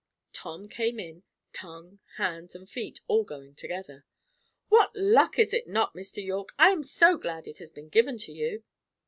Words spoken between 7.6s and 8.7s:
been given to you!"